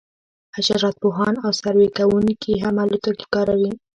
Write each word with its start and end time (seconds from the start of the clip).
حشرات 0.55 0.95
پوهان 1.03 1.33
او 1.43 1.49
سروې 1.61 1.89
کوونکي 1.97 2.53
هم 2.65 2.75
الوتکې 2.83 3.25
کاروي 3.33 3.71